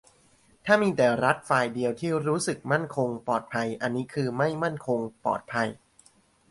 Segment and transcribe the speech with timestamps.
[0.65, 5.67] ถ้ามีแต่รัฐฝ่ายเดียวที่รู้สึกมั่นคงปลอดภัย อันนี้คือไม่มั่นคงปลอดภัย